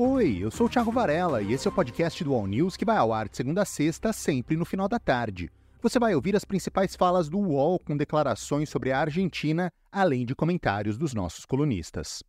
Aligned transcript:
Oi, 0.00 0.38
eu 0.38 0.48
sou 0.48 0.68
o 0.68 0.70
Thiago 0.70 0.92
Varela 0.92 1.42
e 1.42 1.52
esse 1.52 1.66
é 1.66 1.70
o 1.72 1.74
podcast 1.74 2.22
do 2.22 2.32
All 2.32 2.46
News 2.46 2.76
que 2.76 2.84
vai 2.84 2.96
ao 2.96 3.12
ar 3.12 3.28
de 3.28 3.36
segunda 3.36 3.62
a 3.62 3.64
sexta, 3.64 4.12
sempre 4.12 4.56
no 4.56 4.64
final 4.64 4.86
da 4.88 5.00
tarde. 5.00 5.50
Você 5.82 5.98
vai 5.98 6.14
ouvir 6.14 6.36
as 6.36 6.44
principais 6.44 6.94
falas 6.94 7.28
do 7.28 7.36
UOL 7.36 7.80
com 7.80 7.96
declarações 7.96 8.68
sobre 8.68 8.92
a 8.92 9.00
Argentina, 9.00 9.72
além 9.90 10.24
de 10.24 10.36
comentários 10.36 10.96
dos 10.96 11.14
nossos 11.14 11.44
colunistas. 11.44 12.22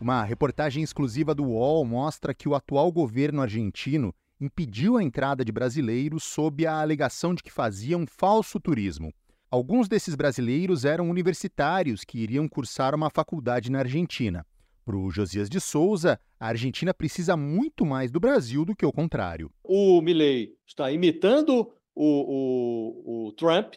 Uma 0.00 0.24
reportagem 0.24 0.82
exclusiva 0.82 1.34
do 1.34 1.44
UOL 1.44 1.84
mostra 1.84 2.32
que 2.32 2.48
o 2.48 2.54
atual 2.54 2.90
governo 2.90 3.42
argentino 3.42 4.14
impediu 4.40 4.96
a 4.96 5.02
entrada 5.02 5.44
de 5.44 5.52
brasileiros 5.52 6.24
sob 6.24 6.66
a 6.66 6.80
alegação 6.80 7.34
de 7.34 7.42
que 7.42 7.52
faziam 7.52 8.06
falso 8.06 8.58
turismo. 8.58 9.12
Alguns 9.50 9.88
desses 9.88 10.14
brasileiros 10.14 10.86
eram 10.86 11.10
universitários 11.10 12.02
que 12.02 12.18
iriam 12.18 12.48
cursar 12.48 12.94
uma 12.94 13.10
faculdade 13.10 13.70
na 13.70 13.80
Argentina. 13.80 14.46
Para 14.84 14.96
o 14.96 15.10
Josias 15.10 15.48
de 15.48 15.60
Souza, 15.60 16.20
a 16.38 16.48
Argentina 16.48 16.92
precisa 16.92 17.36
muito 17.36 17.86
mais 17.86 18.10
do 18.10 18.20
Brasil 18.20 18.64
do 18.64 18.76
que 18.76 18.84
o 18.84 18.92
contrário. 18.92 19.50
O 19.62 20.02
Milley 20.02 20.54
está 20.66 20.92
imitando 20.92 21.72
o, 21.94 23.24
o, 23.24 23.26
o 23.28 23.32
Trump, 23.32 23.74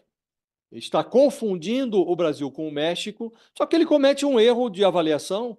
está 0.71 1.03
confundindo 1.03 1.97
o 1.97 2.15
Brasil 2.15 2.51
com 2.51 2.67
o 2.67 2.71
México, 2.71 3.33
só 3.57 3.65
que 3.65 3.75
ele 3.75 3.85
comete 3.85 4.25
um 4.25 4.37
erro 4.37 4.69
de 4.69 4.83
avaliação 4.83 5.57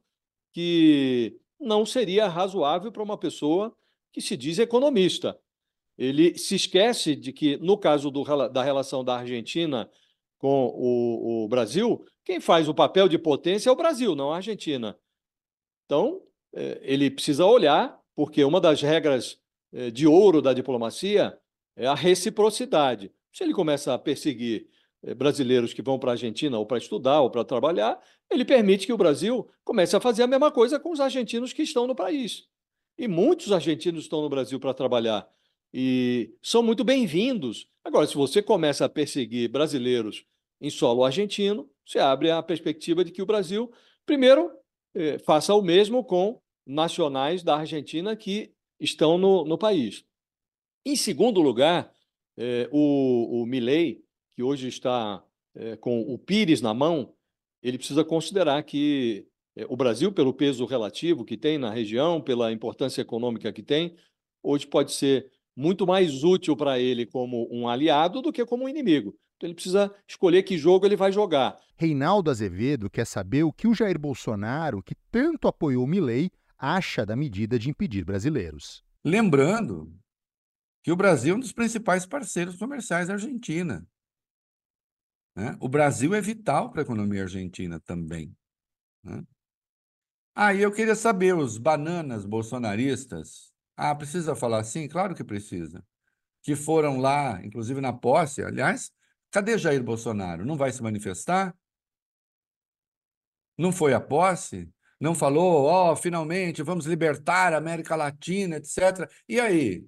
que 0.53 1.41
não 1.59 1.87
seria 1.87 2.29
razoável 2.29 2.93
para 2.93 3.03
uma 3.03 3.17
pessoa 3.17 3.75
que 4.13 4.21
se 4.21 4.37
diz 4.37 4.59
economista. 4.59 5.39
Ele 5.97 6.37
se 6.37 6.55
esquece 6.55 7.17
de 7.17 7.33
que, 7.33 7.57
no 7.57 7.77
caso 7.77 8.11
do, 8.11 8.23
da 8.49 8.63
relação 8.63 9.03
da 9.03 9.17
Argentina 9.17 9.91
com 10.39 10.67
o, 10.67 11.45
o 11.45 11.49
Brasil, 11.49 12.05
quem 12.25 12.39
faz 12.39 12.69
o 12.69 12.75
papel 12.75 13.09
de 13.09 13.19
potência 13.19 13.69
é 13.69 13.73
o 13.73 13.77
Brasil, 13.77 14.15
não 14.15 14.31
a 14.33 14.37
Argentina. 14.37 14.97
Então, 15.89 16.21
é, 16.55 16.81
ele 16.83 17.11
precisa 17.11 17.47
olhar, 17.47 17.99
porque 18.15 18.45
uma 18.45 18.61
das 18.61 18.83
regras 18.83 19.39
é, 19.73 19.91
de 19.91 20.07
ouro 20.07 20.43
da 20.43 20.53
diplomacia 20.53 21.39
é 21.75 21.87
a 21.87 21.95
reciprocidade. 21.95 23.11
Se 23.33 23.43
ele 23.43 23.55
começa 23.55 23.95
a 23.95 23.99
perseguir 23.99 24.69
é, 25.03 25.15
brasileiros 25.15 25.73
que 25.73 25.81
vão 25.81 25.99
para 25.99 26.11
a 26.11 26.13
Argentina 26.13 26.59
ou 26.59 26.67
para 26.67 26.77
estudar 26.77 27.23
ou 27.23 27.31
para 27.31 27.43
trabalhar, 27.43 27.99
ele 28.31 28.45
permite 28.45 28.85
que 28.85 28.93
o 28.93 28.99
Brasil 28.99 29.49
comece 29.65 29.97
a 29.97 30.01
fazer 30.01 30.25
a 30.25 30.27
mesma 30.27 30.51
coisa 30.51 30.79
com 30.79 30.93
os 30.93 31.01
argentinos 31.01 31.55
que 31.55 31.63
estão 31.63 31.87
no 31.87 31.95
país. 31.95 32.45
E 32.99 33.09
muitos 33.09 33.51
argentinos 33.51 34.03
estão 34.03 34.21
no 34.21 34.29
Brasil 34.29 34.61
para 34.61 34.75
trabalhar 34.75 35.27
e 35.73 36.35
são 36.43 36.63
muito 36.63 36.85
bem-vindos. 36.85 37.67
Agora, 37.83 38.07
se 38.07 38.15
você 38.15 38.43
começa 38.43 38.85
a 38.85 38.91
perseguir 38.91 39.49
brasileiros 39.49 40.23
em 40.61 40.69
solo 40.69 41.03
argentino, 41.03 41.67
você 41.87 41.99
abre 41.99 42.31
a 42.31 42.43
perspectiva 42.43 43.03
de 43.03 43.11
que 43.11 43.23
o 43.23 43.27
Brasil, 43.27 43.73
primeiro, 44.05 44.51
eh, 44.95 45.19
faça 45.19 45.55
o 45.55 45.63
mesmo 45.63 46.05
com 46.05 46.41
nacionais 46.67 47.43
da 47.43 47.57
Argentina 47.57 48.15
que 48.17 48.53
estão 48.81 49.19
no, 49.19 49.45
no 49.45 49.59
país. 49.59 50.05
Em 50.85 50.97
segundo 50.97 51.41
lugar, 51.41 51.93
eh, 52.37 52.69
o, 52.73 53.43
o 53.43 53.47
Milley, 53.47 54.03
que 54.33 54.43
hoje 54.43 54.69
está 54.69 55.25
eh, 55.55 55.77
com 55.77 56.01
o 56.01 56.19
Pires 56.19 56.61
na 56.61 56.73
mão, 56.73 57.15
ele 57.63 57.79
precisa 57.79 58.05
considerar 58.05 58.63
que 58.63 59.27
o 59.69 59.77
Brasil, 59.77 60.13
pelo 60.13 60.33
peso 60.33 60.65
relativo 60.65 61.25
que 61.25 61.37
tem 61.37 61.59
na 61.59 61.71
região, 61.71 62.21
pela 62.21 62.53
importância 62.53 63.03
econômica 63.03 63.53
que 63.53 63.63
tem, 63.63 63.97
hoje 64.41 64.65
pode 64.65 64.93
ser 64.93 65.33
muito 65.57 65.85
mais 65.85 66.23
útil 66.23 66.57
para 66.57 66.79
ele 66.79 67.05
como 67.05 67.49
um 67.51 67.67
aliado 67.67 68.23
do 68.23 68.33
que 68.33 68.47
como 68.47 68.65
um 68.65 68.69
inimigo. 68.69 69.19
Então 69.39 69.47
ele 69.47 69.55
precisa 69.55 69.95
escolher 70.07 70.43
que 70.43 70.59
jogo 70.59 70.85
ele 70.85 70.97
vai 70.97 71.13
jogar. 71.13 71.57
Reinaldo 71.77 72.29
Azevedo 72.29 72.91
quer 72.91 73.07
saber 73.07 73.45
o 73.45 73.53
que 73.53 73.69
o 73.69 73.75
Jair 73.75 73.97
Bolsonaro, 73.97 74.83
que 74.83 74.97
tanto 75.13 75.47
apoiou 75.47 75.85
o 75.85 75.87
Milley, 75.87 76.29
acha 76.59 77.07
da 77.07 77.15
medida 77.15 77.57
de 77.57 77.71
impedir 77.71 78.05
brasileiros. 78.05 78.85
Lembrando 79.05 79.97
que 80.83 80.91
o 80.91 80.97
Brasil 80.97 81.35
é 81.35 81.37
um 81.37 81.41
dos 81.41 81.53
principais 81.53 82.05
parceiros 82.05 82.57
comerciais 82.57 83.07
da 83.07 83.15
Argentina. 83.15 83.87
Né? 85.37 85.57
O 85.61 85.69
Brasil 85.69 86.13
é 86.15 86.21
vital 86.21 86.73
para 86.73 86.81
a 86.81 86.85
economia 86.85 87.23
argentina 87.23 87.79
também. 87.79 88.37
Né? 89.05 89.23
Aí 90.35 90.59
ah, 90.59 90.63
eu 90.63 90.73
queria 90.73 90.97
saber, 90.97 91.37
os 91.37 91.59
bananas 91.59 92.25
bolsonaristas. 92.25 93.53
Ah, 93.77 93.95
precisa 93.95 94.35
falar 94.35 94.59
assim? 94.59 94.89
Claro 94.89 95.15
que 95.15 95.23
precisa. 95.23 95.85
Que 96.43 96.57
foram 96.57 96.99
lá, 96.99 97.41
inclusive 97.45 97.81
na 97.81 97.93
posse, 97.93 98.43
aliás, 98.43 98.91
Cadê 99.31 99.59
Jair 99.59 99.83
Bolsonaro? 99.83 100.45
Não 100.45 100.57
vai 100.57 100.73
se 100.73 100.83
manifestar? 100.83 101.57
Não 103.57 103.73
foi 103.73 103.93
à 103.93 104.01
posse? 104.01 104.71
Não 105.01 105.15
falou, 105.15 105.65
ó, 105.65 105.93
oh, 105.93 105.97
finalmente 105.97 106.63
vamos 106.63 106.87
libertar 106.87 107.53
a 107.53 107.59
América 107.59 107.95
Latina, 107.95 108.57
etc. 108.57 109.09
E 109.29 109.39
aí? 109.39 109.87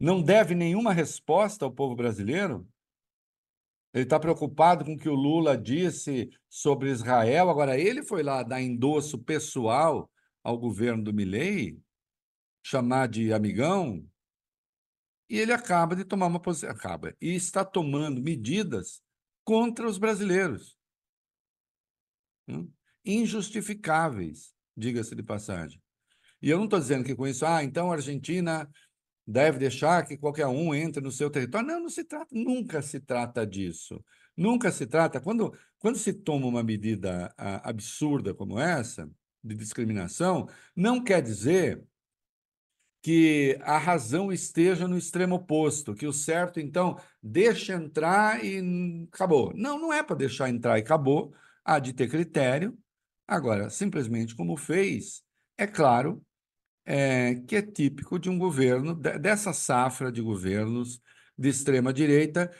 Não 0.00 0.22
deve 0.22 0.54
nenhuma 0.54 0.92
resposta 0.92 1.64
ao 1.64 1.72
povo 1.72 1.94
brasileiro? 1.94 2.66
Ele 3.92 4.04
está 4.04 4.20
preocupado 4.20 4.84
com 4.84 4.94
o 4.94 4.98
que 4.98 5.08
o 5.08 5.14
Lula 5.14 5.56
disse 5.56 6.30
sobre 6.48 6.90
Israel. 6.90 7.50
Agora, 7.50 7.78
ele 7.78 8.02
foi 8.02 8.22
lá 8.22 8.42
dar 8.42 8.62
endosso 8.62 9.18
pessoal 9.18 10.10
ao 10.42 10.56
governo 10.56 11.02
do 11.02 11.12
Milei, 11.12 11.78
chamar 12.62 13.08
de 13.08 13.32
amigão, 13.32 14.06
e 15.28 15.38
ele 15.38 15.52
acaba 15.52 15.94
de 15.94 16.04
tomar 16.04 16.26
uma 16.26 16.40
posição, 16.40 16.70
acaba, 16.70 17.14
e 17.20 17.34
está 17.34 17.64
tomando 17.64 18.22
medidas 18.22 19.02
contra 19.44 19.86
os 19.86 19.98
brasileiros. 19.98 20.76
Hum? 22.48 22.70
Injustificáveis, 23.04 24.54
diga-se 24.76 25.14
de 25.14 25.22
passagem. 25.22 25.82
E 26.40 26.48
eu 26.48 26.56
não 26.56 26.64
estou 26.64 26.78
dizendo 26.78 27.04
que 27.04 27.14
com 27.14 27.26
isso, 27.26 27.44
ah, 27.44 27.62
então 27.62 27.90
a 27.90 27.96
Argentina 27.96 28.68
deve 29.26 29.58
deixar 29.58 30.06
que 30.06 30.16
qualquer 30.16 30.46
um 30.46 30.74
entre 30.74 31.02
no 31.02 31.12
seu 31.12 31.28
território. 31.28 31.66
Não, 31.66 31.80
não 31.80 31.90
se 31.90 32.04
trata, 32.04 32.28
nunca 32.32 32.80
se 32.80 33.00
trata 33.00 33.46
disso. 33.46 34.02
Nunca 34.34 34.70
se 34.70 34.86
trata. 34.86 35.20
Quando, 35.20 35.52
quando 35.78 35.98
se 35.98 36.12
toma 36.12 36.46
uma 36.46 36.62
medida 36.62 37.34
a, 37.36 37.68
absurda 37.68 38.32
como 38.32 38.58
essa, 38.58 39.10
de 39.42 39.54
discriminação, 39.54 40.48
não 40.74 41.02
quer 41.02 41.20
dizer 41.20 41.82
que 43.02 43.58
a 43.62 43.78
razão 43.78 44.32
esteja 44.32 44.88
no 44.88 44.98
extremo 44.98 45.36
oposto, 45.36 45.94
que 45.94 46.06
o 46.06 46.12
certo, 46.12 46.58
então, 46.60 46.98
deixa 47.22 47.74
entrar 47.74 48.44
e 48.44 49.08
acabou. 49.12 49.52
Não, 49.54 49.78
não 49.78 49.92
é 49.92 50.02
para 50.02 50.16
deixar 50.16 50.48
entrar 50.50 50.78
e 50.78 50.82
acabou, 50.82 51.32
há 51.64 51.78
de 51.78 51.92
ter 51.92 52.08
critério. 52.08 52.76
Agora, 53.26 53.70
simplesmente 53.70 54.34
como 54.34 54.56
fez, 54.56 55.22
é 55.56 55.66
claro 55.66 56.22
é, 56.84 57.34
que 57.46 57.56
é 57.56 57.62
típico 57.62 58.18
de 58.18 58.30
um 58.30 58.38
governo, 58.38 58.94
dessa 58.94 59.52
safra 59.52 60.10
de 60.10 60.22
governos 60.22 61.00
de 61.36 61.48
extrema-direita 61.50 62.50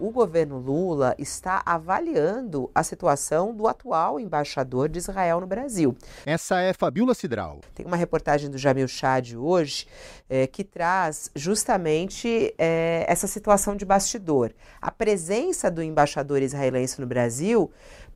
o 0.00 0.10
governo 0.10 0.58
Lula 0.58 1.14
está 1.18 1.62
avaliando 1.64 2.70
a 2.74 2.82
situação 2.82 3.54
do 3.54 3.68
atual 3.68 4.18
embaixador 4.18 4.88
de 4.88 4.98
Israel 4.98 5.40
no 5.40 5.46
Brasil. 5.46 5.94
Essa 6.24 6.60
é 6.60 6.72
Fabiola 6.72 7.14
Cidral. 7.14 7.60
Tem 7.74 7.84
uma 7.84 7.96
reportagem 7.96 8.50
do 8.50 8.56
Jamil 8.56 8.88
Chad 8.88 9.34
hoje 9.36 9.86
é, 10.28 10.46
que 10.46 10.64
traz 10.64 11.30
justamente 11.34 12.54
é, 12.56 13.04
essa 13.06 13.26
situação 13.26 13.76
de 13.76 13.84
bastidor. 13.84 14.52
A 14.80 14.90
presença 14.90 15.70
do 15.70 15.82
embaixador 15.82 16.40
israelense 16.40 17.00
no 17.00 17.06
Brasil 17.06 17.70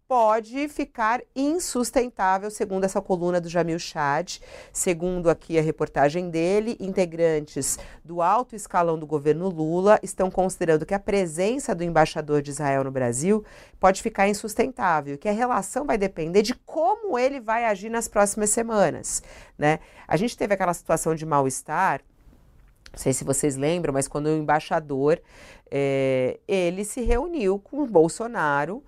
pode 0.06 0.68
ficar 0.68 1.22
insustentável, 1.34 2.50
segundo 2.50 2.84
essa 2.84 3.00
coluna 3.00 3.40
do 3.40 3.48
Jamil 3.48 3.78
Chad. 3.78 4.38
Segundo 4.72 5.30
aqui 5.30 5.58
a 5.58 5.62
reportagem 5.62 6.30
dele, 6.30 6.76
integrantes 6.78 7.78
do 8.04 8.20
alto 8.20 8.54
escalão 8.54 8.98
do 8.98 9.06
governo 9.06 9.48
Lula 9.48 9.98
estão 10.02 10.30
considerando 10.30 10.84
que 10.84 10.94
a 10.94 10.98
presença 10.98 11.74
do 11.74 11.82
embaixador 11.82 12.42
de 12.42 12.50
Israel 12.50 12.84
no 12.84 12.90
Brasil 12.90 13.44
pode 13.80 14.02
ficar 14.02 14.28
insustentável, 14.28 15.16
que 15.16 15.28
a 15.28 15.32
relação 15.32 15.86
vai 15.86 15.96
depender 15.96 16.42
de 16.42 16.54
como 16.54 17.18
ele 17.18 17.40
vai 17.40 17.64
agir 17.64 17.88
nas 17.88 18.06
próximas 18.06 18.50
semanas. 18.50 19.22
Né? 19.56 19.78
A 20.06 20.16
gente 20.16 20.36
teve 20.36 20.52
aquela 20.52 20.74
situação 20.74 21.14
de 21.14 21.24
mal-estar 21.24 22.02
não 22.94 22.98
sei 22.98 23.12
se 23.12 23.24
vocês 23.24 23.56
lembram, 23.56 23.92
mas 23.92 24.06
quando 24.06 24.26
o 24.26 24.36
embaixador 24.36 25.20
é, 25.68 26.38
ele 26.46 26.84
se 26.84 27.00
reuniu 27.00 27.58
com 27.58 27.82
o 27.82 27.86
Bolsonaro 27.88 28.84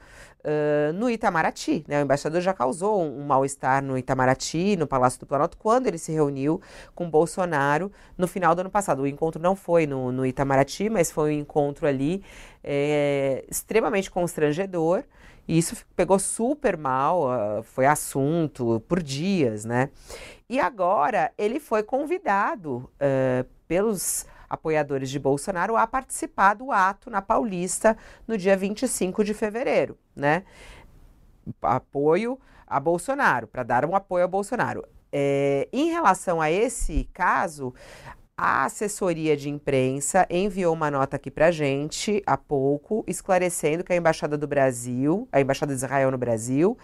no 0.95 1.11
Itamaraty. 1.11 1.85
Né? 1.89 2.01
O 2.01 2.05
embaixador 2.05 2.41
já 2.41 2.53
causou 2.53 3.03
um, 3.03 3.21
um 3.21 3.27
mal-estar 3.27 3.83
no 3.83 3.99
Itamaraty, 3.99 4.77
no 4.77 4.87
Palácio 4.87 5.21
do 5.21 5.27
Planalto, 5.27 5.57
quando 5.57 5.87
ele 5.87 5.99
se 5.99 6.13
reuniu 6.13 6.61
com 6.95 7.11
Bolsonaro 7.11 7.91
no 8.17 8.27
final 8.27 8.55
do 8.55 8.61
ano 8.61 8.71
passado. 8.71 9.03
O 9.03 9.07
encontro 9.07 9.41
não 9.41 9.57
foi 9.57 9.87
no, 9.87 10.13
no 10.13 10.25
Itamaraty, 10.25 10.89
mas 10.89 11.11
foi 11.11 11.37
um 11.37 11.41
encontro 11.41 11.87
ali 11.87 12.23
é, 12.63 13.45
extremamente 13.51 14.11
constrangedor. 14.11 15.05
E 15.49 15.57
isso 15.59 15.77
pegou 15.95 16.19
super 16.19 16.77
mal, 16.77 17.29
uh, 17.29 17.63
foi 17.63 17.87
assunto 17.87 18.83
por 18.89 19.01
dias, 19.01 19.65
né? 19.65 19.91
E 20.49 20.59
agora 20.59 21.33
ele 21.39 21.61
foi 21.61 21.83
convidado 21.83 22.91
uh, 22.95 23.47
pelos 23.69 24.27
apoiadores 24.49 25.11
de 25.11 25.19
Bolsonaro 25.19 25.77
a 25.77 25.87
participar 25.87 26.55
do 26.55 26.73
ato 26.73 27.11
na 27.11 27.21
Paulista 27.21 27.97
no 28.27 28.37
dia 28.37 28.57
25 28.57 29.25
de 29.25 29.35
fevereiro, 29.35 29.99
né? 30.15 30.45
apoio 31.63 32.39
a 32.67 32.81
Bolsonaro, 32.81 33.47
para 33.47 33.63
dar 33.63 33.85
um 33.85 33.95
apoio 33.95 34.25
a 34.25 34.29
Bolsonaro. 34.29 34.85
É, 35.13 35.69
em 35.73 35.91
relação 35.91 36.41
a 36.41 36.51
esse 36.51 37.09
caso, 37.13 37.73
a 38.39 38.67
assessoria 38.67 39.35
de 39.35 39.49
imprensa 39.49 40.27
enviou 40.29 40.75
uma 40.75 40.91
nota 40.91 41.17
aqui 41.17 41.31
para 41.31 41.51
gente 41.51 42.23
há 42.27 42.37
pouco, 42.37 43.03
esclarecendo 43.07 43.83
que 43.83 43.95
a 43.95 43.97
Embaixada 43.97 44.37
do 44.37 44.47
Brasil, 44.47 45.27
a 45.33 45.41
Embaixada 45.41 45.73
de 45.73 45.79
Israel 45.79 46.11
no 46.11 46.19
Brasil, 46.19 46.77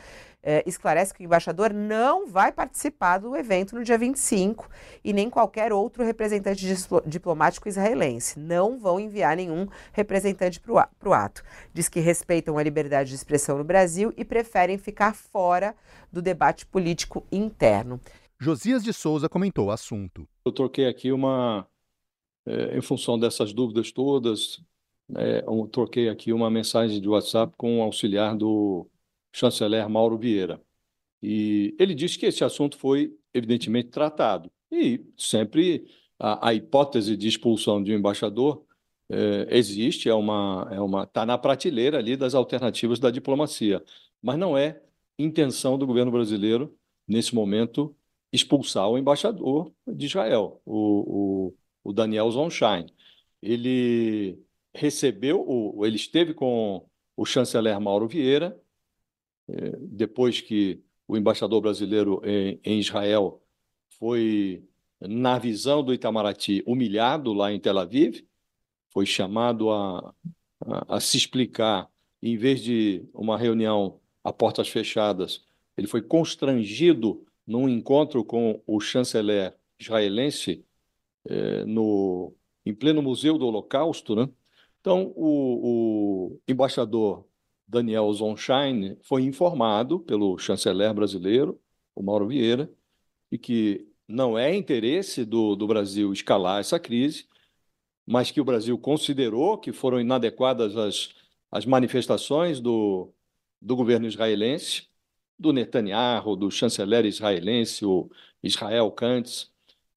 eh, 0.43 0.65
esclarece 0.67 1.13
que 1.13 1.23
o 1.23 1.27
embaixador 1.27 1.73
não 1.73 2.27
vai 2.27 2.51
participar 2.51 3.19
do 3.19 3.37
evento 3.37 3.77
no 3.77 3.85
dia 3.85 3.97
25 3.97 4.69
e 5.05 5.13
nem 5.13 5.31
qualquer 5.31 5.73
outro 5.73 6.03
representante 6.03 6.67
diplomático 7.07 7.69
israelense. 7.69 8.41
Não 8.41 8.79
vão 8.79 8.99
enviar 8.99 9.37
nenhum 9.37 9.69
representante 9.93 10.59
para 10.59 11.09
o 11.09 11.13
ato. 11.13 11.45
Diz 11.73 11.89
que 11.89 12.01
respeitam 12.01 12.59
a 12.59 12.63
liberdade 12.63 13.11
de 13.11 13.15
expressão 13.15 13.59
no 13.59 13.65
Brasil 13.65 14.13
e 14.17 14.25
preferem 14.25 14.79
ficar 14.79 15.15
fora 15.15 15.77
do 16.11 16.21
debate 16.21 16.67
político 16.67 17.25
interno. 17.31 18.01
Josias 18.43 18.83
de 18.83 18.93
Souza 18.93 19.29
comentou 19.29 19.67
o 19.67 19.71
assunto. 19.71 20.27
Eu 20.45 20.51
troquei 20.51 20.89
aqui 20.89 21.13
uma, 21.13 21.65
é, 22.45 22.77
em 22.77 22.81
função 22.81 23.17
dessas 23.17 23.53
dúvidas 23.53 23.93
todas, 23.93 24.61
é, 25.15 25.45
eu 25.47 25.69
troquei 25.69 26.09
aqui 26.09 26.33
uma 26.33 26.51
mensagem 26.51 27.01
de 27.01 27.09
WhatsApp 27.09 27.55
com 27.57 27.79
o 27.79 27.83
auxiliar 27.83 28.37
do 28.37 28.85
chanceler 29.33 29.89
Mauro 29.89 30.19
Vieira. 30.19 30.61
E 31.23 31.73
ele 31.79 31.95
disse 31.95 32.19
que 32.19 32.27
esse 32.27 32.43
assunto 32.43 32.77
foi, 32.77 33.17
evidentemente, 33.33 33.91
tratado. 33.91 34.51
E 34.73 35.07
sempre 35.17 35.87
a, 36.19 36.49
a 36.49 36.53
hipótese 36.53 37.17
de 37.17 37.29
expulsão 37.29 37.81
de 37.81 37.93
um 37.93 37.97
embaixador 37.97 38.65
é, 39.09 39.57
existe, 39.57 40.09
é 40.09 40.15
uma, 40.15 40.69
é 40.73 40.81
uma, 40.81 41.05
está 41.05 41.25
na 41.25 41.39
prateleira 41.39 41.99
ali 41.99 42.17
das 42.17 42.35
alternativas 42.35 42.99
da 42.99 43.09
diplomacia. 43.09 43.85
Mas 44.21 44.37
não 44.37 44.59
é 44.59 44.83
intenção 45.17 45.79
do 45.79 45.87
governo 45.87 46.11
brasileiro, 46.11 46.77
nesse 47.07 47.37
momento, 47.37 47.95
expulsar 48.33 48.89
o 48.89 48.97
embaixador 48.97 49.73
de 49.87 50.07
Israel, 50.07 50.61
o, 50.65 51.51
o, 51.51 51.91
o 51.91 51.93
Daniel 51.93 52.31
Zonshine. 52.31 52.93
Ele 53.43 54.39
recebeu, 54.75 55.45
o, 55.47 55.85
ele 55.85 55.97
esteve 55.97 56.33
com 56.33 56.87
o 57.17 57.27
chanceler 57.27 57.79
Mauro 57.79 58.09
Vieira, 58.09 58.59
é, 59.49 59.77
depois 59.81 60.41
que 60.41 60.83
o 61.07 61.17
embaixador 61.17 61.61
brasileiro 61.61 62.23
em, 62.25 62.59
em 62.65 62.79
Israel 62.81 63.43
foi, 63.99 64.65
na 65.01 65.39
visão 65.39 65.83
do 65.83 65.93
Itamaraty, 65.93 66.63
humilhado 66.67 67.33
lá 67.35 67.53
em 67.53 67.61
Tel 67.61 67.79
Aviv, 67.79 68.25
foi 68.89 69.05
chamado 69.05 69.71
a, 69.71 70.15
a, 70.61 70.97
a 70.97 71.01
se 71.01 71.17
explicar, 71.17 71.91
em 72.23 72.37
vez 72.37 72.63
de 72.63 73.05
uma 73.13 73.37
reunião 73.37 74.01
a 74.25 74.33
portas 74.33 74.69
fechadas, 74.69 75.45
ele 75.77 75.87
foi 75.87 76.01
constrangido 76.01 77.27
num 77.53 77.69
encontro 77.69 78.25
com 78.25 78.63
o 78.67 78.81
chanceler 78.81 79.55
israelense 79.79 80.65
eh, 81.27 81.67
no, 81.67 82.35
em 82.65 82.75
pleno 82.75 83.03
Museu 83.03 83.37
do 83.37 83.47
Holocausto, 83.47 84.17
né? 84.17 84.27
Então, 84.81 85.13
o, 85.15 86.31
o 86.33 86.41
embaixador 86.49 87.27
Daniel 87.69 88.11
Zonshine 88.15 88.97
foi 89.03 89.25
informado 89.25 90.01
pelo 90.01 90.39
chanceler 90.39 90.95
brasileiro, 90.95 91.61
o 91.95 92.03
Mauro 92.03 92.27
Vieira, 92.27 92.73
de 93.31 93.37
que 93.37 93.87
não 94.09 94.39
é 94.39 94.55
interesse 94.57 95.23
do, 95.23 95.55
do 95.55 95.67
Brasil 95.67 96.11
escalar 96.11 96.59
essa 96.59 96.81
crise, 96.81 97.27
mas 98.07 98.31
que 98.31 98.41
o 98.41 98.45
Brasil 98.45 98.79
considerou 98.79 99.59
que 99.59 99.73
foram 99.73 100.01
inadequadas 100.01 100.75
as, 100.75 101.11
as 101.51 101.67
manifestações 101.67 102.61
do, 102.61 103.13
do 103.61 103.77
governo 103.77 104.07
israelense 104.07 104.91
do 105.43 105.53
Netanyahu, 105.53 106.37
do 106.37 106.51
chanceler 106.51 107.05
israelense, 107.05 107.85
o 107.85 108.09
Israel 108.43 108.91
Kantz, 108.93 109.51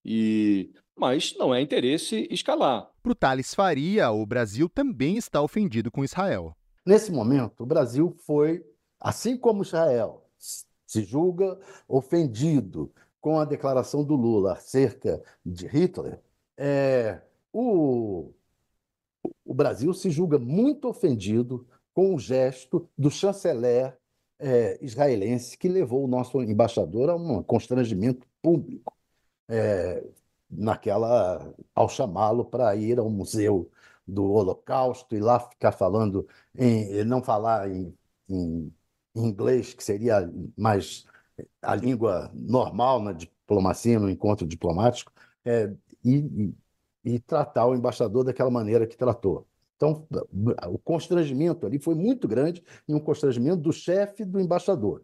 e 0.03 0.71
mas 0.97 1.35
não 1.37 1.53
é 1.53 1.61
interesse 1.61 2.27
escalar. 2.31 2.89
Para 3.03 3.11
o 3.11 3.15
Thales 3.15 3.53
Faria, 3.53 4.11
o 4.11 4.25
Brasil 4.25 4.69
também 4.69 5.17
está 5.17 5.41
ofendido 5.41 5.91
com 5.91 6.03
Israel. 6.03 6.55
Nesse 6.85 7.11
momento, 7.11 7.63
o 7.63 7.65
Brasil 7.65 8.15
foi, 8.25 8.65
assim 8.99 9.37
como 9.37 9.63
Israel, 9.63 10.25
se 10.37 11.03
julga 11.03 11.59
ofendido 11.87 12.91
com 13.19 13.39
a 13.39 13.45
declaração 13.45 14.03
do 14.03 14.15
Lula 14.15 14.53
acerca 14.53 15.21
de 15.45 15.67
Hitler, 15.67 16.21
é, 16.57 17.19
o, 17.51 18.31
o 19.43 19.53
Brasil 19.53 19.93
se 19.93 20.09
julga 20.09 20.39
muito 20.39 20.87
ofendido 20.87 21.67
com 21.93 22.13
o 22.13 22.19
gesto 22.19 22.87
do 22.97 23.09
chanceler 23.09 23.97
é, 24.45 24.77
israelense 24.81 25.57
que 25.57 25.67
levou 25.67 26.05
o 26.05 26.07
nosso 26.07 26.41
embaixador 26.43 27.09
a 27.09 27.15
um 27.15 27.41
constrangimento 27.43 28.27
público, 28.41 28.95
é, 29.49 30.03
naquela 30.49 31.53
ao 31.73 31.89
chamá-lo 31.89 32.45
para 32.45 32.75
ir 32.75 32.99
ao 32.99 33.09
museu 33.09 33.71
do 34.07 34.23
Holocausto 34.31 35.15
e 35.15 35.19
lá 35.19 35.39
ficar 35.39 35.71
falando 35.71 36.27
em 36.55 37.03
não 37.05 37.23
falar 37.23 37.69
em, 37.69 37.97
em, 38.29 38.73
inglês 39.15 39.73
que 39.73 39.83
seria 39.83 40.31
mais 40.57 41.05
a 41.61 41.75
língua 41.75 42.31
normal 42.33 43.01
na 43.01 43.13
diplomacia 43.13 43.99
no 43.99 44.09
encontro 44.09 44.47
diplomático 44.47 45.11
é, 45.45 45.73
e, 46.03 46.53
e, 47.03 47.15
e 47.15 47.19
tratar 47.19 47.65
o 47.67 47.75
embaixador 47.75 48.23
daquela 48.25 48.51
maneira 48.51 48.87
que 48.87 48.97
tratou. 48.97 49.47
Então, 49.75 50.07
o 50.67 50.77
constrangimento 50.77 51.65
ali 51.65 51.77
foi 51.77 51.95
muito 51.95 52.27
grande 52.27 52.63
e 52.87 52.93
um 52.93 52.99
constrangimento 52.99 53.57
do 53.57 53.73
chefe 53.73 54.23
do 54.23 54.39
embaixador, 54.39 55.03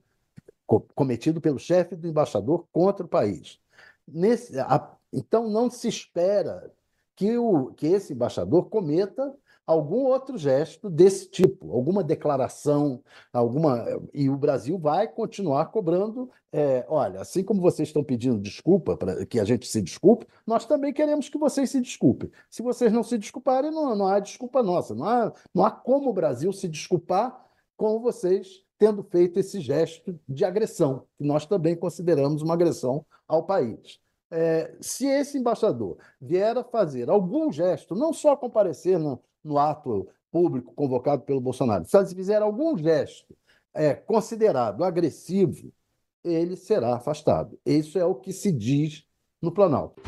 cometido 0.95 1.41
pelo 1.41 1.59
chefe 1.59 1.95
do 1.95 2.07
embaixador 2.07 2.65
contra 2.71 3.05
o 3.05 3.09
país. 3.09 3.59
Nesse, 4.07 4.57
a, 4.59 4.95
então, 5.11 5.49
não 5.49 5.69
se 5.69 5.87
espera 5.87 6.71
que, 7.15 7.37
o, 7.37 7.73
que 7.73 7.87
esse 7.87 8.13
embaixador 8.13 8.69
cometa 8.69 9.35
algum 9.65 10.05
outro 10.05 10.37
gesto 10.37 10.89
desse 10.89 11.29
tipo, 11.29 11.71
alguma 11.71 12.03
declaração, 12.03 13.03
alguma. 13.31 13.85
E 14.13 14.29
o 14.29 14.37
Brasil 14.37 14.77
vai 14.77 15.07
continuar 15.07 15.67
cobrando. 15.67 16.29
É, 16.51 16.85
olha, 16.89 17.21
assim 17.21 17.43
como 17.43 17.61
vocês 17.61 17.89
estão 17.89 18.03
pedindo 18.03 18.39
desculpa 18.39 18.97
para 18.97 19.25
que 19.25 19.39
a 19.39 19.45
gente 19.45 19.67
se 19.67 19.81
desculpe, 19.81 20.27
nós 20.45 20.65
também 20.65 20.93
queremos 20.93 21.29
que 21.29 21.37
vocês 21.37 21.69
se 21.69 21.79
desculpem. 21.79 22.29
Se 22.49 22.61
vocês 22.61 22.91
não 22.91 23.03
se 23.03 23.17
desculparem, 23.17 23.71
não, 23.71 23.95
não 23.95 24.07
há 24.07 24.19
desculpa 24.19 24.61
nossa. 24.61 24.93
Não 24.93 25.05
há, 25.05 25.33
não 25.53 25.65
há 25.65 25.71
como 25.71 26.09
o 26.09 26.13
Brasil 26.13 26.51
se 26.51 26.67
desculpar 26.67 27.45
com 27.77 27.99
vocês 27.99 28.63
tendo 28.81 29.03
feito 29.03 29.39
esse 29.39 29.61
gesto 29.61 30.19
de 30.27 30.43
agressão, 30.43 31.05
que 31.15 31.23
nós 31.23 31.45
também 31.45 31.75
consideramos 31.75 32.41
uma 32.41 32.55
agressão 32.55 33.05
ao 33.27 33.45
país. 33.45 33.99
É, 34.31 34.75
se 34.81 35.05
esse 35.05 35.37
embaixador 35.37 35.97
vier 36.19 36.57
a 36.57 36.63
fazer 36.63 37.07
algum 37.07 37.51
gesto, 37.51 37.93
não 37.93 38.11
só 38.11 38.35
comparecer 38.35 38.97
no, 38.97 39.21
no 39.43 39.57
ato 39.57 40.07
público 40.31 40.73
convocado 40.73 41.23
pelo 41.23 41.41
Bolsonaro, 41.41 41.85
se 41.85 41.97
eles 41.97 42.13
fizer 42.13 42.41
algum 42.41 42.77
gesto 42.77 43.35
é, 43.73 43.93
considerado 43.93 44.83
agressivo, 44.83 45.71
ele 46.23 46.55
será 46.55 46.95
afastado. 46.95 47.59
Isso 47.65 47.97
é 47.97 48.05
o 48.05 48.15
que 48.15 48.31
se 48.31 48.51
diz 48.51 49.05
no 49.41 49.51
Planalto. 49.51 50.01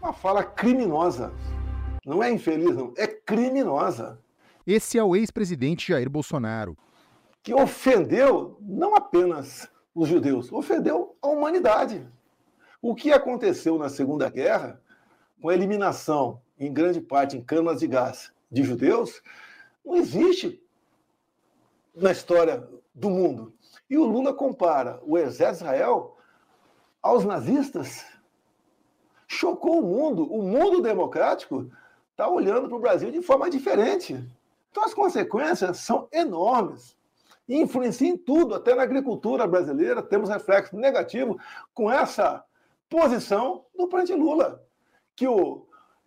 Uma 0.00 0.12
fala 0.12 0.44
criminosa. 0.44 1.32
Não 2.04 2.22
é 2.22 2.30
infeliz, 2.30 2.76
não. 2.76 2.92
É 2.96 3.06
criminosa. 3.06 4.18
Esse 4.66 4.98
é 4.98 5.02
o 5.04 5.16
ex-presidente 5.16 5.88
Jair 5.88 6.08
Bolsonaro. 6.10 6.76
Que 7.42 7.54
ofendeu 7.54 8.56
não 8.60 8.94
apenas 8.94 9.68
os 9.94 10.08
judeus, 10.08 10.52
ofendeu 10.52 11.16
a 11.22 11.28
humanidade. 11.28 12.06
O 12.82 12.94
que 12.94 13.12
aconteceu 13.12 13.78
na 13.78 13.88
Segunda 13.88 14.28
Guerra 14.28 14.80
com 15.44 15.50
a 15.50 15.54
eliminação, 15.54 16.40
em 16.58 16.72
grande 16.72 17.02
parte, 17.02 17.36
em 17.36 17.42
câmaras 17.42 17.80
de 17.80 17.86
gás 17.86 18.32
de 18.50 18.62
judeus, 18.62 19.22
não 19.84 19.94
existe 19.94 20.58
na 21.94 22.12
história 22.12 22.66
do 22.94 23.10
mundo. 23.10 23.52
E 23.90 23.98
o 23.98 24.06
Lula 24.06 24.32
compara 24.32 24.98
o 25.02 25.18
exército 25.18 25.64
de 25.64 25.70
Israel 25.70 26.16
aos 27.02 27.26
nazistas. 27.26 28.06
Chocou 29.28 29.80
o 29.80 29.82
mundo. 29.82 30.24
O 30.32 30.42
mundo 30.42 30.80
democrático 30.80 31.70
está 32.12 32.26
olhando 32.26 32.66
para 32.66 32.78
o 32.78 32.80
Brasil 32.80 33.10
de 33.10 33.20
forma 33.20 33.50
diferente. 33.50 34.26
Então 34.70 34.82
as 34.82 34.94
consequências 34.94 35.76
são 35.76 36.08
enormes. 36.10 36.96
E 37.46 37.60
influenciam 37.60 38.14
em 38.14 38.16
tudo, 38.16 38.54
até 38.54 38.74
na 38.74 38.82
agricultura 38.82 39.46
brasileira, 39.46 40.02
temos 40.02 40.30
reflexo 40.30 40.74
negativo 40.74 41.38
com 41.74 41.92
essa 41.92 42.42
posição 42.88 43.66
do 43.76 43.86
presidente 43.88 44.18
Lula 44.18 44.63
que 45.16 45.26
o, 45.26 45.66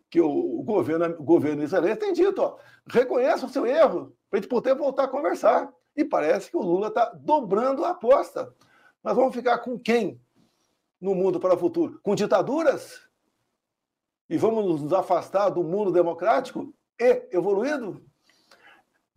que 0.10 0.20
o 0.20 0.64
governo, 0.64 1.16
o 1.20 1.24
governo 1.24 1.64
israelense 1.64 2.00
tem 2.00 2.14
dito, 2.14 2.42
ó, 2.42 2.58
reconheça 2.88 3.46
o 3.46 3.50
seu 3.50 3.66
erro, 3.66 4.16
para 4.30 4.40
a 4.40 4.42
gente 4.42 4.50
poder 4.50 4.76
voltar 4.76 5.06
a 5.06 5.10
conversar. 5.10 5.72
E 5.96 6.04
parece 6.04 6.52
que 6.52 6.58
o 6.58 6.62
Lula 6.62 6.90
está 6.90 7.06
dobrando 7.06 7.84
a 7.84 7.90
aposta. 7.90 8.54
Nós 9.04 9.16
vamos 9.16 9.34
ficar 9.34 9.60
com 9.60 9.80
quem 9.80 10.22
no 11.02 11.16
mundo 11.16 11.40
para 11.40 11.56
o 11.56 11.58
futuro? 11.58 12.00
Com 12.04 12.14
ditaduras? 12.14 13.02
E 14.30 14.38
vamos 14.38 14.82
nos 14.82 14.94
afastar 14.94 15.50
do 15.50 15.64
mundo 15.64 15.92
democrático 15.92 16.74
e 17.00 17.28
evoluído? 17.32 18.06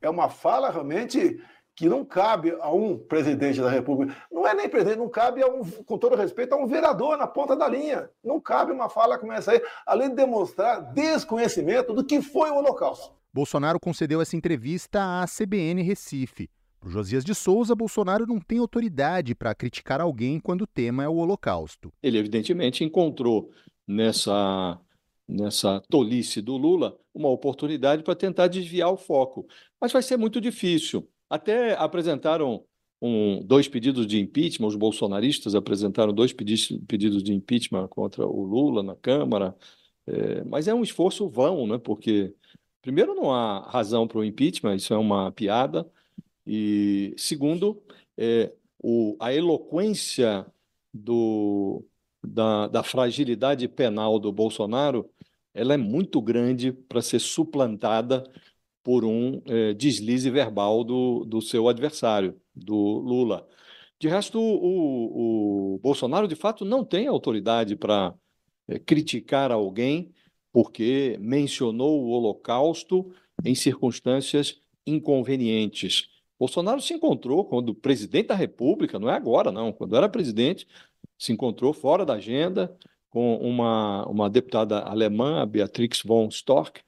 é 0.01 0.09
uma 0.09 0.29
fala 0.29 0.71
realmente 0.71 1.43
que 1.81 1.89
não 1.89 2.05
cabe 2.05 2.55
a 2.61 2.71
um 2.71 2.99
presidente 2.99 3.59
da 3.59 3.71
República. 3.71 4.15
Não 4.31 4.47
é 4.47 4.55
nem 4.55 4.69
presidente, 4.69 4.99
não 4.99 5.09
cabe 5.09 5.43
a 5.43 5.47
um, 5.47 5.65
com 5.65 5.97
todo 5.97 6.15
respeito, 6.15 6.53
a 6.53 6.59
um 6.59 6.67
vereador 6.67 7.17
na 7.17 7.27
ponta 7.27 7.57
da 7.57 7.67
linha. 7.67 8.11
Não 8.23 8.39
cabe 8.39 8.71
uma 8.71 8.91
fala 8.91 9.17
como 9.17 9.33
essa 9.33 9.53
aí, 9.53 9.63
além 9.87 10.11
de 10.11 10.17
demonstrar 10.17 10.93
desconhecimento 10.93 11.95
do 11.95 12.05
que 12.05 12.21
foi 12.21 12.51
o 12.51 12.57
Holocausto. 12.57 13.15
Bolsonaro 13.33 13.81
concedeu 13.81 14.21
essa 14.21 14.37
entrevista 14.37 15.23
à 15.23 15.25
CBN 15.25 15.81
Recife. 15.81 16.51
Para 16.79 16.91
Josias 16.91 17.25
de 17.25 17.35
Souza, 17.35 17.75
Bolsonaro 17.75 18.27
não 18.27 18.39
tem 18.39 18.59
autoridade 18.59 19.35
para 19.35 19.55
criticar 19.55 20.03
alguém 20.03 20.39
quando 20.39 20.63
o 20.63 20.67
tema 20.67 21.03
é 21.03 21.09
o 21.09 21.17
Holocausto. 21.17 21.91
Ele, 22.03 22.19
evidentemente, 22.19 22.85
encontrou 22.85 23.51
nessa, 23.89 24.79
nessa 25.27 25.81
tolice 25.89 26.43
do 26.43 26.59
Lula 26.59 26.99
uma 27.15 27.31
oportunidade 27.31 28.03
para 28.03 28.15
tentar 28.15 28.49
desviar 28.49 28.93
o 28.93 28.99
foco. 28.99 29.47
Mas 29.81 29.93
vai 29.93 30.03
ser 30.03 30.19
muito 30.19 30.43
difícil. 30.43 31.09
Até 31.31 31.75
apresentaram 31.75 32.65
um, 33.01 33.43
dois 33.45 33.69
pedidos 33.69 34.07
de 34.07 34.21
impeachment, 34.21 34.67
os 34.67 34.77
bolsonaristas 34.77 35.55
apresentaram 35.55 36.13
dois 36.13 36.33
pedidos 36.33 37.23
de 37.23 37.33
impeachment 37.33 37.89
contra 37.89 38.27
o 38.27 38.43
Lula 38.43 38.83
na 38.83 38.97
Câmara, 38.97 39.57
é, 40.07 40.45
mas 40.45 40.69
é 40.69 40.75
um 40.75 40.83
esforço 40.83 41.29
vão, 41.29 41.67
né? 41.67 41.79
porque, 41.79 42.35
primeiro, 42.83 43.15
não 43.15 43.33
há 43.33 43.61
razão 43.71 44.07
para 44.07 44.19
o 44.19 44.25
impeachment, 44.25 44.77
isso 44.77 44.93
é 44.93 44.99
uma 44.99 45.33
piada, 45.33 45.89
e, 46.47 47.15
segundo, 47.17 47.81
é, 48.19 48.53
o, 48.83 49.17
a 49.21 49.33
eloquência 49.33 50.45
do, 50.93 51.85
da, 52.23 52.67
da 52.67 52.83
fragilidade 52.83 53.69
penal 53.69 54.19
do 54.19 54.33
Bolsonaro 54.33 55.09
ela 55.53 55.75
é 55.75 55.77
muito 55.77 56.21
grande 56.21 56.73
para 56.73 57.03
ser 57.03 57.19
suplantada 57.19 58.25
por 58.83 59.05
um 59.05 59.43
é, 59.47 59.75
deslize 59.75 60.31
verbal 60.31 60.83
do, 60.85 61.25
do 61.25 61.41
seu 61.41 61.69
adversário, 61.69 62.41
do 62.55 62.75
Lula. 62.75 63.47
De 63.99 64.09
resto, 64.09 64.41
o, 64.41 65.75
o 65.75 65.79
Bolsonaro, 65.79 66.27
de 66.27 66.35
fato, 66.35 66.65
não 66.65 66.85
tem 66.85 67.07
autoridade 67.07 67.77
para 67.77 68.15
é, 68.69 68.79
criticar 68.79 69.53
alguém 69.53 70.13
porque 70.53 71.17
mencionou 71.21 72.03
o 72.03 72.09
Holocausto 72.11 73.13
em 73.45 73.55
circunstâncias 73.55 74.61
inconvenientes. 74.87 76.09
Bolsonaro 76.39 76.81
se 76.81 76.95
encontrou 76.95 77.45
quando 77.45 77.75
presidente 77.75 78.29
da 78.29 78.35
República, 78.35 78.99
não 78.99 79.11
é 79.11 79.15
agora, 79.15 79.53
não, 79.53 79.73
quando 79.73 79.95
era 79.95 80.09
presidente, 80.09 80.67
se 81.19 81.33
encontrou 81.33 81.73
fora 81.73 82.05
da 82.05 82.15
agenda 82.15 82.75
com 83.11 83.37
uma, 83.37 84.07
uma 84.07 84.31
deputada 84.31 84.81
alemã, 84.81 85.43
a 85.43 85.47
Beatrix 85.47 86.03
von 86.03 86.29
Storck, 86.29 86.81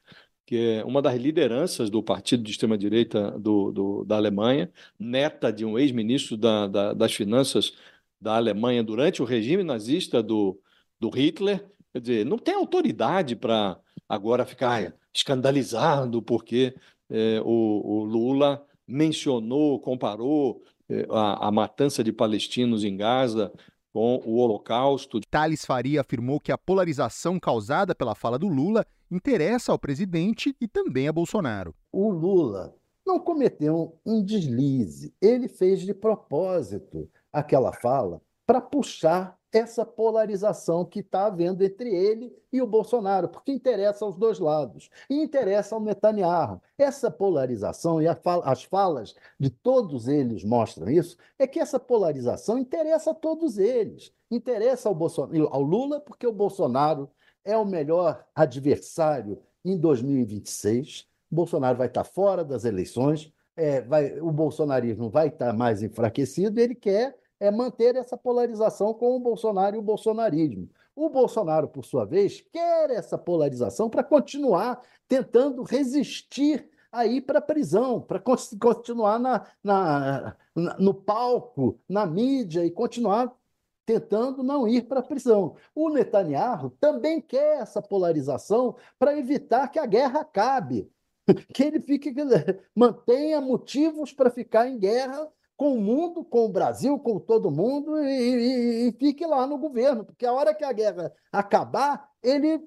que 0.46 0.56
é 0.56 0.84
uma 0.84 1.00
das 1.00 1.18
lideranças 1.20 1.88
do 1.90 2.02
partido 2.02 2.42
de 2.42 2.50
extrema-direita 2.50 3.32
do, 3.38 3.72
do, 3.72 4.04
da 4.04 4.16
Alemanha, 4.16 4.70
neta 4.98 5.52
de 5.52 5.64
um 5.64 5.78
ex-ministro 5.78 6.36
da, 6.36 6.66
da, 6.66 6.92
das 6.92 7.12
Finanças 7.14 7.72
da 8.20 8.36
Alemanha 8.36 8.82
durante 8.82 9.22
o 9.22 9.24
regime 9.24 9.62
nazista 9.62 10.22
do, 10.22 10.60
do 10.98 11.10
Hitler. 11.10 11.64
Quer 11.92 12.00
dizer, 12.00 12.26
não 12.26 12.38
tem 12.38 12.54
autoridade 12.54 13.36
para 13.36 13.78
agora 14.08 14.44
ficar 14.44 14.94
escandalizado 15.14 16.22
porque 16.22 16.74
é, 17.10 17.40
o, 17.44 18.00
o, 18.00 18.04
Lula 18.04 18.64
mencionou, 18.86 19.78
comparou 19.80 20.62
é, 20.88 21.06
a, 21.10 21.48
a 21.48 21.50
matança 21.50 22.02
de 22.02 22.12
palestinos 22.12 22.84
em 22.84 22.96
Gaza 22.96 23.52
com 23.92 24.22
o 24.24 24.36
Holocausto. 24.36 25.20
Thales 25.30 25.64
Faria 25.64 26.00
afirmou 26.00 26.40
que 26.40 26.50
a 26.50 26.58
polarização 26.58 27.38
causada 27.38 27.94
pela 27.94 28.14
fala 28.14 28.38
do 28.38 28.48
Lula 28.48 28.86
interessa 29.10 29.70
ao 29.72 29.78
presidente 29.78 30.56
e 30.60 30.66
também 30.66 31.06
a 31.06 31.12
Bolsonaro. 31.12 31.74
O 31.92 32.10
Lula 32.10 32.74
não 33.06 33.18
cometeu 33.18 33.98
um 34.06 34.24
deslize, 34.24 35.14
ele 35.20 35.48
fez 35.48 35.80
de 35.80 35.92
propósito 35.92 37.10
aquela 37.32 37.72
fala 37.72 38.22
para 38.46 38.60
puxar 38.60 39.36
essa 39.52 39.84
polarização 39.84 40.84
que 40.84 41.00
está 41.00 41.26
havendo 41.26 41.62
entre 41.62 41.94
ele 41.94 42.34
e 42.52 42.62
o 42.62 42.66
Bolsonaro, 42.66 43.28
porque 43.28 43.52
interessa 43.52 44.04
aos 44.04 44.16
dois 44.16 44.38
lados 44.38 44.88
e 45.10 45.22
interessa 45.22 45.74
ao 45.74 45.80
Netanyahu. 45.80 46.60
Essa 46.78 47.10
polarização 47.10 48.00
e 48.00 48.06
as 48.08 48.62
falas 48.64 49.14
de 49.38 49.50
todos 49.50 50.08
eles 50.08 50.42
mostram 50.42 50.88
isso, 50.88 51.16
é 51.38 51.46
que 51.46 51.60
essa 51.60 51.78
polarização 51.78 52.58
interessa 52.58 53.10
a 53.10 53.14
todos 53.14 53.58
eles. 53.58 54.12
Interessa 54.30 54.88
ao, 54.88 54.94
Bolsonaro, 54.94 55.48
ao 55.52 55.62
Lula, 55.62 56.00
porque 56.00 56.26
o 56.26 56.32
Bolsonaro 56.32 57.10
é 57.44 57.56
o 57.56 57.64
melhor 57.64 58.24
adversário 58.34 59.38
em 59.64 59.76
2026. 59.76 61.06
Bolsonaro 61.30 61.76
vai 61.76 61.88
estar 61.88 62.04
fora 62.04 62.44
das 62.44 62.64
eleições, 62.64 63.32
é, 63.56 63.82
vai, 63.82 64.18
o 64.20 64.30
bolsonarismo 64.30 65.10
vai 65.10 65.28
estar 65.28 65.52
mais 65.52 65.82
enfraquecido, 65.82 66.58
ele 66.58 66.74
quer 66.74 67.16
é 67.42 67.50
manter 67.50 67.96
essa 67.96 68.16
polarização 68.16 68.94
com 68.94 69.16
o 69.16 69.18
Bolsonaro 69.18 69.74
e 69.74 69.78
o 69.80 69.82
bolsonarismo. 69.82 70.70
O 70.94 71.08
Bolsonaro, 71.08 71.66
por 71.66 71.84
sua 71.84 72.04
vez, 72.04 72.40
quer 72.52 72.90
essa 72.90 73.18
polarização 73.18 73.90
para 73.90 74.04
continuar 74.04 74.80
tentando 75.08 75.64
resistir 75.64 76.70
aí 76.92 77.20
para 77.20 77.40
a 77.40 77.42
prisão, 77.42 78.00
para 78.00 78.20
continuar 78.20 79.18
na, 79.18 79.44
na, 79.60 80.36
no 80.78 80.94
palco, 80.94 81.80
na 81.88 82.06
mídia 82.06 82.64
e 82.64 82.70
continuar 82.70 83.36
tentando 83.84 84.44
não 84.44 84.68
ir 84.68 84.86
para 84.86 85.00
a 85.00 85.02
prisão. 85.02 85.56
O 85.74 85.88
Netanyahu 85.88 86.70
também 86.78 87.20
quer 87.20 87.60
essa 87.60 87.82
polarização 87.82 88.76
para 89.00 89.18
evitar 89.18 89.66
que 89.66 89.80
a 89.80 89.86
guerra 89.86 90.20
acabe, 90.20 90.88
que 91.52 91.64
ele 91.64 91.80
fique 91.80 92.14
mantenha 92.72 93.40
motivos 93.40 94.12
para 94.12 94.30
ficar 94.30 94.68
em 94.68 94.78
guerra 94.78 95.28
com 95.56 95.76
o 95.76 95.80
mundo, 95.80 96.24
com 96.24 96.46
o 96.46 96.52
Brasil, 96.52 96.98
com 96.98 97.18
todo 97.18 97.50
mundo 97.50 97.98
e, 97.98 98.08
e, 98.08 98.88
e 98.88 98.92
fique 98.92 99.26
lá 99.26 99.46
no 99.46 99.58
governo, 99.58 100.04
porque 100.04 100.26
a 100.26 100.32
hora 100.32 100.54
que 100.54 100.64
a 100.64 100.72
guerra 100.72 101.12
acabar, 101.30 102.08
ele 102.22 102.60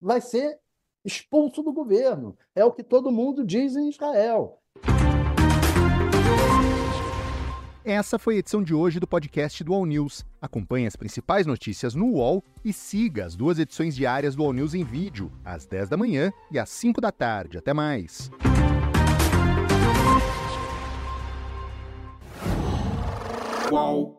vai 0.00 0.20
ser 0.20 0.58
expulso 1.04 1.62
do 1.62 1.72
governo. 1.72 2.36
É 2.54 2.64
o 2.64 2.72
que 2.72 2.82
todo 2.82 3.12
mundo 3.12 3.44
diz 3.44 3.76
em 3.76 3.88
Israel. 3.88 4.60
Essa 7.84 8.18
foi 8.18 8.34
a 8.34 8.38
edição 8.38 8.64
de 8.64 8.74
hoje 8.74 8.98
do 8.98 9.06
podcast 9.06 9.62
do 9.62 9.72
All 9.72 9.86
News. 9.86 10.26
Acompanhe 10.42 10.88
as 10.88 10.96
principais 10.96 11.46
notícias 11.46 11.94
no 11.94 12.14
UOL 12.14 12.42
e 12.64 12.72
siga 12.72 13.24
as 13.24 13.36
duas 13.36 13.60
edições 13.60 13.94
diárias 13.94 14.34
do 14.34 14.42
All 14.42 14.52
News 14.52 14.74
em 14.74 14.82
vídeo, 14.82 15.30
às 15.44 15.66
10 15.66 15.90
da 15.90 15.96
manhã 15.96 16.32
e 16.50 16.58
às 16.58 16.68
5 16.68 17.00
da 17.00 17.12
tarde. 17.12 17.58
Até 17.58 17.72
mais. 17.72 18.28
Whoa. 23.70 24.15